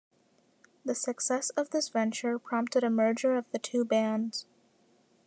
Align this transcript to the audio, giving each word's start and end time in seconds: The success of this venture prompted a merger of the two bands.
The 0.83 0.95
success 0.95 1.51
of 1.51 1.69
this 1.69 1.89
venture 1.89 2.39
prompted 2.39 2.83
a 2.83 2.89
merger 2.89 3.35
of 3.37 3.45
the 3.51 3.59
two 3.59 3.85
bands. 3.85 4.47